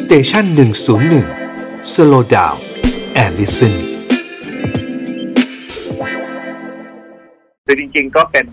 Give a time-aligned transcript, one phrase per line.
[0.00, 1.26] station หนึ่งศูนย์หนึ่ง
[1.92, 3.74] slow down and listen
[7.64, 8.46] คือจริงๆก็เป็น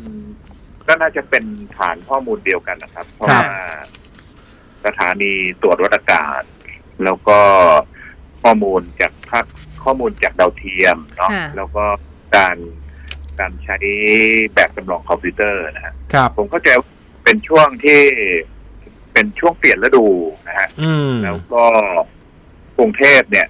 [0.87, 1.43] ก็น่าจะเป็น
[1.77, 3.55] ฐานข้อมูลเดียวกันนะครับ เพราะครับว่า
[4.85, 6.43] สถานีตรวจวัดอากาศ
[7.03, 7.39] แล้วก็
[8.43, 9.45] ข้อมูลจากภาพ
[9.83, 11.83] ข้อมูลจากดาวเทียมเนาะค่ะแล้วก็
[12.35, 12.57] การ
[13.39, 13.77] การใช้
[14.53, 16.87] แบบจำลองคอมพิวเตอร์นะฮะครับผมเข้าใจว่า
[17.23, 18.01] เป็นช่วงที่
[19.13, 20.05] เป็นช่วงเปลี่ยนฤดู
[20.47, 21.63] นะฮะอืมแล้วก็
[22.77, 23.47] กรุงเทพเนี่ย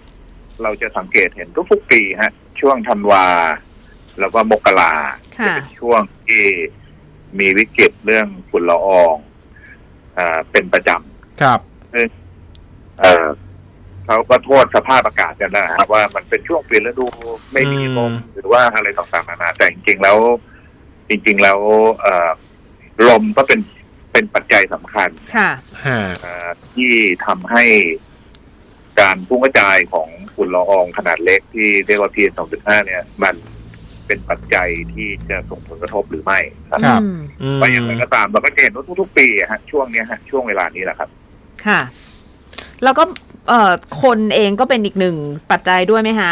[0.64, 3.26] เราจะสังเกตเห็นทุกๆปีฮะ ช่วงธันวา
[4.20, 4.92] แล้วก็มกรา
[5.34, 6.44] จะค่ะเป็นช่วงที่
[7.40, 9.16] มีวิกฤตเรื่องฝุ่นละออง
[10.18, 10.90] อ่าเป็นประจ
[11.42, 12.08] ครับำซึ่ง
[13.00, 13.28] เอ่อ
[14.06, 17.08] เขาก็โทษสภาพอากาศกันนะครับว่ามันเป็นช่วงเปลี่ยนฤดู
[17.54, 20.18] ไม่มีลมหรือว่าอะไรต่างๆนานาแต่จริงๆแล้ว
[21.09, 21.59] จริง ๆ แล้ว
[22.02, 22.30] เอ่อ
[23.08, 23.59] ลมก็เป็น
[24.13, 25.49] เป็นปัจจัยสำคัญค่ะ
[25.85, 26.91] ฮะเอ่อที่
[27.26, 27.63] ทำให้
[29.02, 33.36] การพุ่งกระจายของฝุ่นละอองขนาดเล็กที่เรียกว่า PM 2.5 เนี่ย มัน
[34.08, 36.39] เป็นปัจจัยที่จะส่งผลกระทบหรือไม่
[36.70, 41.09] ครับครับ อืมอืมเพราะอย่างไรก็ตามเราก็จะเห็นว่าทุกๆปีอะฮะช่วงเนี้ยฮะช่วงเวลานี้แหละครับ
[41.66, 41.81] ค่ะ
[42.83, 43.03] แล้วก็
[43.50, 43.72] เอ่อ
[44.03, 45.16] คนเองก็เป็นอีกหนึ่ง
[45.52, 46.31] ปัจจัยด้วยไหมคะ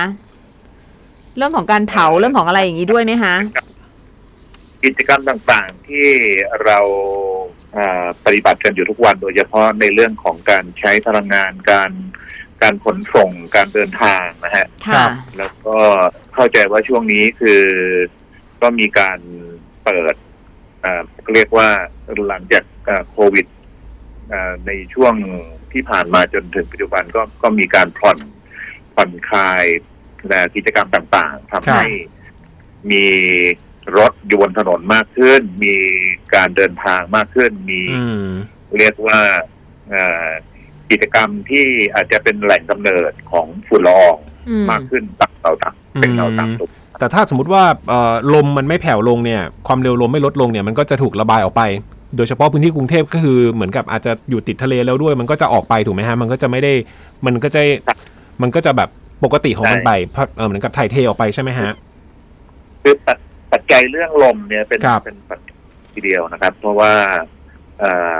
[1.37, 3.35] เรื่องของการเผาเรื่องของอะไรอย่างนี้ด้วยไหมคะ
[4.83, 6.07] กิจกรรมต่างๆที่
[6.65, 7.60] เราเอ่อ
[8.25, 11.91] ปฏิบัติกันอยู่ทุกวัน โดยเฉพาะในเรื่องของการใช้พลังงานการ
[12.61, 15.05] การขนส่งการเดินทางนะฮะค่ะ
[15.37, 15.77] แล้วก็
[16.33, 17.63] เข้าใจว่าช่วงนี้คือ
[18.61, 19.19] ก็มีการ
[19.83, 20.15] เปิด
[20.81, 21.01] เอ่อ
[21.33, 21.69] เรียกว่า
[22.27, 23.47] หลังจากเอ่อโควิด
[24.29, 25.15] เอ่อในช่วง
[25.71, 28.17] ที่ผ่านมาจนถึงปัจจุบันก็ก็มีการผ่อน
[28.95, 29.65] ผ่อนคลาย
[30.27, 31.85] และกิจกรรมต่าง ๆทำให้
[32.91, 33.05] มี
[33.97, 35.75] รถอยู่บนถนนมากขึ้น มี
[36.35, 38.25] การเดินทางมากขึ้น มีอืม
[38.79, 39.19] เรียกว่า
[39.89, 40.27] เอ่อ
[40.91, 44.17] กิจกรรมที่อาจจะเป็นแหล่งกำเนิดของฝุ่นละออง
[44.49, 51.63] อืมมากขึ้นตับเตาตับเป็นเตาตับตุกแต่ถ้าสมมติว่าเอ่อลมมันไม่แผ่วลงเนี่ย ความเร็วลมไม่ลดลงเนี่ยมันก็จะถูกระบายออกไป
[52.17, 56.73] โดยเฉพาะพื้นที่กรุงเทพก็คือเหมือนกับอาจจะอยู่ติดทะเลแล้วด้วย มันก็จะออกไปถูกไหมฮะมันก็จะไม่ได้
[57.25, 57.61] มันก็จะ
[58.41, 58.89] มันก็จะแบบ
[59.23, 61.71] ปกติของมันไปเพราะเออเหมือนกับถ่ายเทออกไปใช่ไหมฮะ
[62.83, 63.17] คือปัจ
[63.53, 65.57] ปัจจัยเรื่องลมเนี่ยเป็นครับ เป็นปัจจัย
[65.93, 66.93] ทีเดียวนะครับ เพราะว่า
[67.79, 68.17] เอ่อ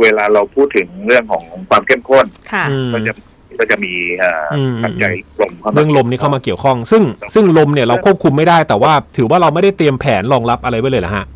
[0.00, 3.12] เวลาเราพูดถึงเรื่องของความเข้มข้น ค่ะ อืม ก็จะ
[3.58, 7.02] ก็จะมีเอ่ออม ปัจจัยลมเข้ามา เรื่องลมนี่เข้ามาเกี่ยวข้อง ซึ่ง
[7.34, 11.26] ซึ่งลมเนี่ยเราควบคุมไม่ได้แต่ว่า ถือว่าเราไม่ได้เตรียมแผนรองรับอะไรไว้เลยเหรอฮะ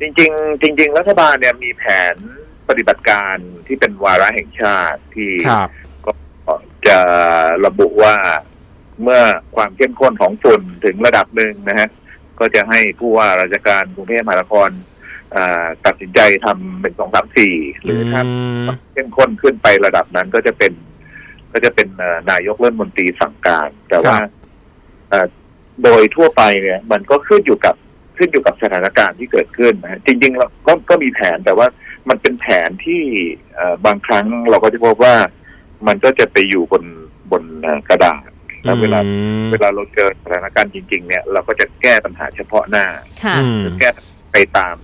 [0.00, 2.14] จริงๆจริง ๆ รัฐบาลเนี่ยมีแผน
[2.68, 3.36] ปฏิบัติการ
[3.66, 5.68] ที่เป็นวาระแห่งชาติที่ครับ
[6.88, 6.98] จะ
[7.66, 8.14] ระบุว่า
[9.02, 9.20] เมื่อ
[9.56, 11.88] ความเข้มข้นของฝุ่นถึงระดับหนึ่งนะฮะ
[12.40, 14.70] ก็จะให้ผู้ว่าราชการกรุงเทพมหานคร
[15.34, 18.22] อ่าตัดสินใจทำเป็นสองสามสี่หรือถ้า
[18.68, 20.72] มเข้มข้นขึ้นไประดับนั้นก็จะเป็น
[21.52, 24.16] ก็จะเป็นเอ่อนายกรัฐมนตรีสั่งการ แต่ว่า
[25.10, 25.26] เอ่อ
[25.84, 27.74] โดยทั่วไปเนี่ย มันก็ขึ้นอยู่กับ
[28.16, 31.66] ขึ้นอยู่กับสถานการณ์ที่เกิดขึ้นนะฮะจริงๆเราก็ก็มีแผนแต่ว่า
[32.08, 33.02] มันเป็นแผนที่
[33.54, 35.14] เอ่อบางครั้งเราก็จะพบว่า
[35.86, 36.84] มันก็จะไปอยู่บน
[37.30, 38.28] บนเอ่อกระดาษ
[38.64, 39.08] แล้วเวลาอื
[39.44, 42.86] มเวลาเราเจอสถานการณ์จริง ๆ เนี่ยเราก็จะแก้ปัญหาเฉพาะหน้า
[43.24, 43.88] ค่ะอืมแก้
[44.32, 44.76] ไปตาม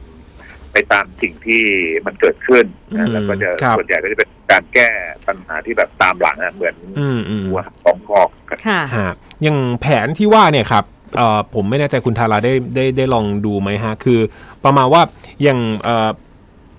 [0.73, 1.63] ไปตามสิ่งที่
[2.07, 4.89] มันเกิดขึ้นอืนะมแล้วก็จะครับส่วนใหญ่ก็จะเป็นการแก้
[5.29, 8.29] ปัญหาที่แบบตามหลังอะเหมือนอืมอืมหัวของคอก
[8.67, 10.85] ค่ะฮะอย่างแผนที่ว่าเนี่ยครับ
[11.17, 14.21] เอ่อผมไม่แน่ใจคุณทาราได้ได้ได้ลองดูไหมฮะ คือ
[14.65, 15.03] ประมาณว่า
[15.43, 16.09] อย่างเอ่อ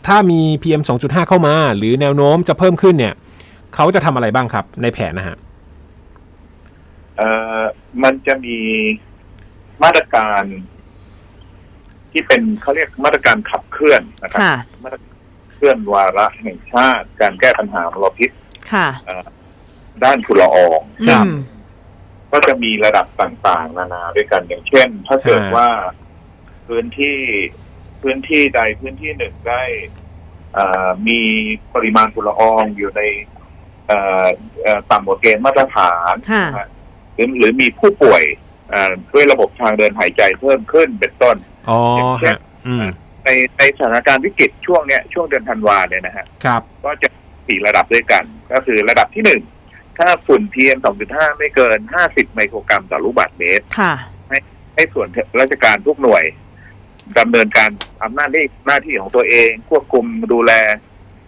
[0.07, 3.13] ถ้ามี PM 2.5 เข้ามา หรือแนวโน้มจะเพิ่มขึ้นเนี่ย
[3.75, 5.37] เขาจะทำอะไรบ้างครับในแผนนะฮะ
[7.17, 7.29] เอ่
[7.59, 7.63] อ
[8.03, 8.59] มันจะมี
[9.83, 10.43] มาตรการ
[12.11, 15.15] ที่เป็นเขาเรียกมาตรการขับเคลื่อนนะครับค่ะ มาตรการ
[15.53, 18.29] เคลื่อนวาระแห่งชาติ การแก้ปัญหามลพิษ
[18.73, 18.87] ค่ะ
[20.03, 21.39] ด้านฝุ่นละอองครับอืม
[22.31, 25.69] ก็จะมีระดับต่างๆ นานาด้วยกันอย่างเช่น ถ้าเกิดฮะว่า
[26.67, 27.17] พื้นที่
[28.01, 29.63] พื้นที่ใดพื้นที่หนึ่งได้
[30.57, 31.19] อ่ามี
[31.73, 33.01] ปริมาณฝุ่นละอองอยู่ใน
[33.87, 34.25] เอ่อ
[34.63, 36.80] เอ่อต่ำกว่าเกณฑ์มาตรฐานค่ะ นะฮะห
[37.21, 38.23] รือหรือมีผู้ป่วย
[38.73, 41.35] อ่าด้วยระบบทางเดินหายใจเพิ่มขึ้นเป็นต้น
[41.69, 42.85] อ๋ออย่างเช่นฮะอืม
[43.25, 47.09] ในในสถานการณ์วิกฤตช่วงเนี้ยช่วงเดือนธันวาเนี่ยนะฮะครับก็จะ
[47.47, 48.23] สี่ระดับด้วยกัน
[48.53, 49.41] ก็คือระดับที่หนึ่ง
[49.97, 50.77] ถ้าฝุ่น PM
[51.09, 53.93] 2.5 ไม่เกิน 50 ไมโครกรัมต่อลูกบาศก์เมตรค่ะ
[54.75, 55.07] ให้ส่วน
[55.39, 56.23] ราชการทุกหน่วย
[57.19, 57.69] ดำเนินการ
[58.03, 60.51] อำนาจหน้าหน้าที่ของตัวเอง ควบคุมดูแล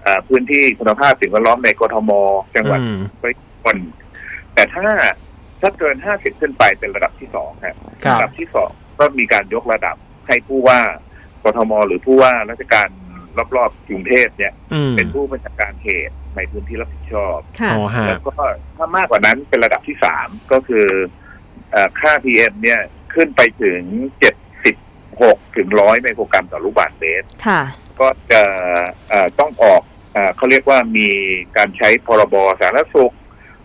[0.03, 2.11] เอ่อพื้นที่คุณภาพสิ่งแวดล้อมในกทม
[2.55, 3.77] จังหวัดอืมปริมณฑล
[4.53, 4.85] แต่ถ้า
[5.63, 8.69] ถ้าเกิน50ขึ้นไปเป็นระดับที่สองฮะครับระดับที่สอง
[8.99, 9.95] ก็มีการยกระดับ
[10.27, 10.79] ให้ผู้ว่า
[11.43, 12.89] กทมหรือผู้ว่าราชการ
[13.55, 18.33] รอบๆกรุงเทพเนี่ยอืมเป็นผู้บัญชาการเขตในพื้นที่รับผิดชอบค่ะอ๋อฮะแล้วก็
[18.77, 20.87] ถ้ามากกว่านั้นเป็นระดับที่สามก็คือ
[21.71, 22.79] เออค่า PM เนี่ย
[23.13, 23.81] ขึ้นไปถึง
[24.19, 24.75] เจ็ดสิบ
[25.21, 27.61] หกถึงร้อยไมโครกรัมต่อลูกบาศก์เมตรค่ะ
[27.99, 28.41] ก็จะ
[29.09, 29.81] เอ่อต้องออก
[30.13, 31.07] เออเขาเรียกว่ามี
[31.57, 33.13] การใช้พรบสาธารณสุข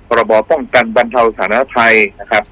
[0.08, 2.44] พรบป้องกันบรรเทาสาธารณภัยนะครับ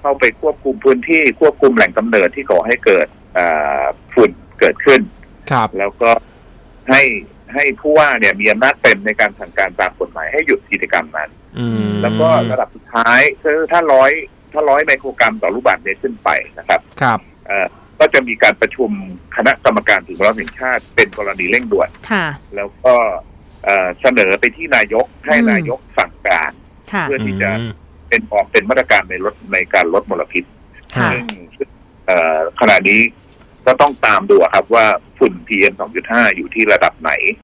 [0.00, 3.46] เข้าไปควบคุมพื้นที่ควบคุมแหล่งกำเนิดที่ก่อให้เกิดเอ่
[3.80, 4.30] อฝุ่น
[4.60, 5.00] เกิดขึ้น
[5.50, 6.10] ครับ แล้วก็
[6.90, 7.02] ให้
[7.54, 14.10] ให้ผู้ว่าเนี่ยมีอำนาจเต็มในการสั่งการตามกฎหมายให้หยุดกิจกรรมนั้นอืมแล้วก็ระดับสุดท้ายคือถ้าร้อย
[14.52, 16.28] ถ้าร้อยไมโครกรัมต่อลูกบาศก์เมตรขึ้นไป
[16.58, 17.66] นะครับ ครับเอ่อ
[17.98, 18.90] ก็จะมีการประชุม
[19.36, 22.26] คณะกรรมการสิ่งแวดล้อมแห่งชาติเป็นกรณีเร่งด่วนค่ะ
[22.56, 22.94] แล้วก็
[23.64, 26.61] เอ่อเสนอไปที่นายกให้อืมนายกสั่งการค่ะ
[27.02, 27.72] เพื่อที่จะอืม
[28.08, 30.44] เป็นออกเป็นมาตรการในลดในการลดมลพิษ
[30.96, 31.24] ค่ะซึ่ง
[31.56, 31.68] ซึ่ง
[32.06, 33.00] เอ่อขณะนี้
[33.66, 34.86] ก็ต้องตามดูอะครับว่า
[35.18, 35.72] ฝุ่น PM
[36.04, 37.12] 2.5 อยู่ที่ระดับไหน